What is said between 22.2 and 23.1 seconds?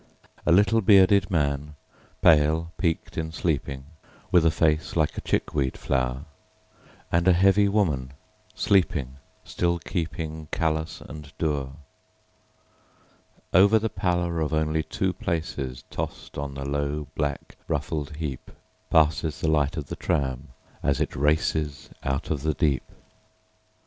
of the deep.